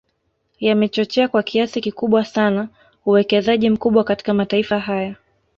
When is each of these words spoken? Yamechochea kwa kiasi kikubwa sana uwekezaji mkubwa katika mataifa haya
Yamechochea 0.59 1.27
kwa 1.27 1.43
kiasi 1.43 1.81
kikubwa 1.81 2.25
sana 2.25 2.67
uwekezaji 3.05 3.69
mkubwa 3.69 4.03
katika 4.03 4.33
mataifa 4.33 4.79
haya 4.79 5.15